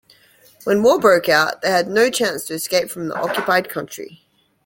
[0.63, 4.23] When war broke out, they had no chance to escape from the occupied country.